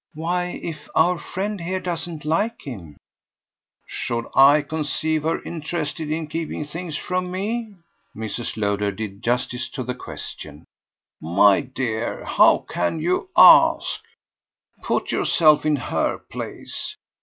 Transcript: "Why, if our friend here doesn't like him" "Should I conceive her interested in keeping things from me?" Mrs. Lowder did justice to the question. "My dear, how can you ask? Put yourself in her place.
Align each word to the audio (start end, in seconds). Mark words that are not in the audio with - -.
"Why, 0.15 0.59
if 0.63 0.89
our 0.95 1.19
friend 1.19 1.61
here 1.61 1.79
doesn't 1.79 2.25
like 2.25 2.59
him" 2.63 2.97
"Should 3.85 4.25
I 4.35 4.63
conceive 4.63 5.21
her 5.21 5.43
interested 5.43 6.09
in 6.09 6.25
keeping 6.25 6.65
things 6.65 6.97
from 6.97 7.29
me?" 7.29 7.75
Mrs. 8.15 8.57
Lowder 8.57 8.91
did 8.91 9.21
justice 9.21 9.69
to 9.69 9.83
the 9.83 9.93
question. 9.93 10.65
"My 11.21 11.59
dear, 11.61 12.25
how 12.25 12.65
can 12.67 12.99
you 12.99 13.29
ask? 13.37 14.01
Put 14.81 15.11
yourself 15.11 15.67
in 15.67 15.75
her 15.75 16.17
place. 16.17 16.97